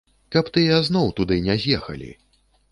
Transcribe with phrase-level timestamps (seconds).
[0.35, 2.11] Каб тыя зноў туды не з'ехалі.